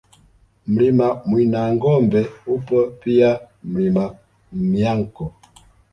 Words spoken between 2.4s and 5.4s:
upo pia Mlima Myanko